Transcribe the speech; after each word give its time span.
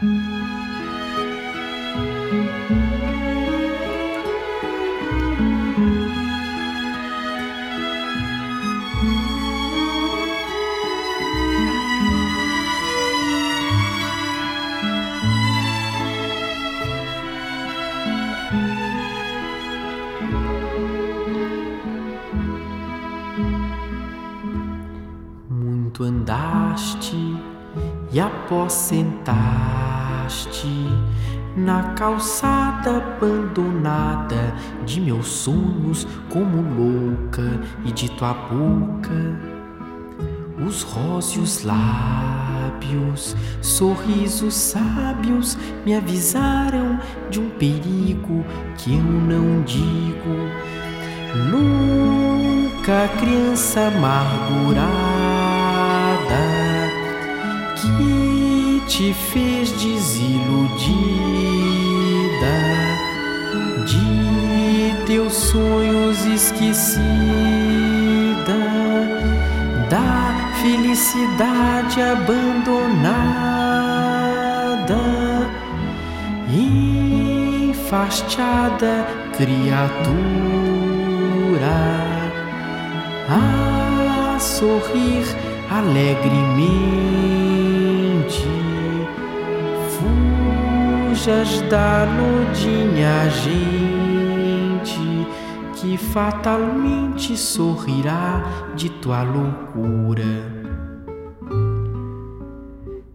Muito 0.00 0.14
andaste 26.04 27.16
e 28.12 28.20
aposentaste 28.20 29.18
na 31.56 31.94
calçada 31.94 32.98
abandonada 32.98 34.54
de 34.84 35.00
meus 35.00 35.26
sonhos, 35.26 36.06
como 36.28 36.62
louca, 36.62 37.60
e 37.84 37.92
de 37.92 38.10
tua 38.10 38.32
boca 38.32 39.58
os 40.66 40.82
róseos 40.82 41.62
lábios, 41.62 43.36
sorrisos 43.62 44.54
sábios 44.54 45.56
me 45.84 45.94
avisaram 45.94 46.98
de 47.30 47.40
um 47.40 47.48
perigo 47.50 48.44
que 48.76 48.94
eu 48.94 49.02
não 49.02 49.62
digo. 49.62 50.48
Louca 51.50 53.08
criança 53.18 53.86
amargurada 53.86 54.88
te 58.88 59.12
fez 59.12 59.70
desiludida. 59.72 60.88
De 63.86 64.94
teus 65.06 65.34
sonhos 65.34 66.24
esquecida. 66.24 66.98
Da 69.90 70.52
felicidade 70.62 72.00
abandonada, 72.00 73.04
enfastiada 77.70 79.06
criatura, 79.36 80.18
a 83.28 84.38
sorrir 84.40 85.26
alegremente. 85.70 87.47
Fujas 91.28 91.60
da 91.68 92.06
nudinha 92.06 93.28
gente 93.28 94.98
que 95.74 95.98
fatalmente 95.98 97.36
sorrirá 97.36 98.72
de 98.74 98.88
tua 98.88 99.24
loucura. 99.24 100.24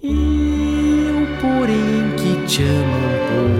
Eu, 0.00 1.26
porém, 1.40 2.14
que 2.16 2.46
te 2.46 2.62
amo 2.62 3.55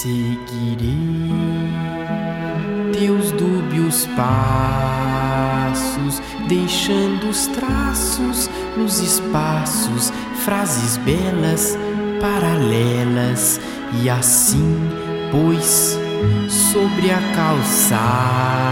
Seguirei 0.00 0.88
teus 2.98 3.32
dúbios 3.32 4.06
passos, 4.16 5.52
deixando 6.48 7.28
os 7.28 7.46
traços 7.48 8.48
nos 8.78 8.98
espaços, 9.00 10.10
frases 10.42 10.96
belas, 10.96 11.76
paralelas, 12.18 13.60
e 14.02 14.08
assim, 14.08 14.88
pois, 15.30 15.98
sobre 16.48 17.10
a 17.10 17.20
calçada 17.36 18.70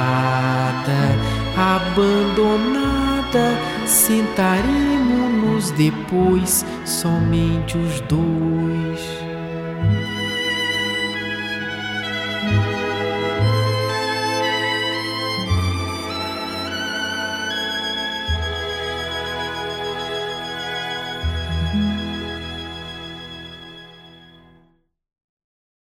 abandonada, 1.59 3.55
sentaremos-nos 3.84 5.72
depois, 5.72 6.65
somente 6.87 7.77
os 7.77 8.00
dois. 8.00 8.49